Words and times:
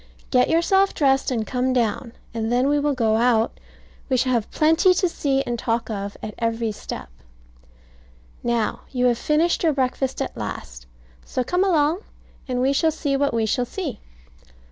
Get 0.31 0.49
yourself 0.49 0.95
dressed 0.95 1.29
and 1.29 1.45
come 1.45 1.73
down, 1.73 2.13
and 2.33 2.51
then 2.51 2.67
we 2.67 2.79
will 2.79 2.95
go 2.95 3.17
out; 3.17 3.59
we 4.09 4.17
shall 4.17 4.31
have 4.31 4.49
plenty 4.49 4.95
to 4.95 5.07
see 5.07 5.43
and 5.43 5.59
talk 5.59 5.91
of 5.91 6.17
at 6.23 6.33
every 6.39 6.71
step. 6.71 7.09
Now, 8.41 8.81
you 8.89 9.05
have 9.05 9.19
finished 9.19 9.61
your 9.61 9.73
breakfast 9.73 10.19
at 10.19 10.35
last, 10.35 10.87
so 11.23 11.43
come 11.43 11.63
along, 11.63 11.99
and 12.47 12.61
we 12.61 12.73
shall 12.73 12.89
see 12.89 13.15
what 13.15 13.31
we 13.31 13.45
shall 13.45 13.65
see. 13.67 13.99